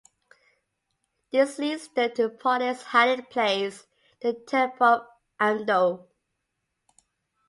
[1.31, 3.85] This leads them to Polly's hiding place,
[4.21, 5.05] the temple of
[5.39, 6.07] Amdo.